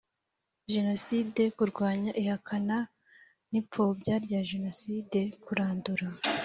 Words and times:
Jenoside 0.73 1.41
kurwanya 1.57 2.11
ihakana 2.21 2.77
n 3.51 3.53
ipfobya 3.61 4.13
rya 4.25 4.39
Jenoside 4.51 5.19
kurandura 5.43 6.07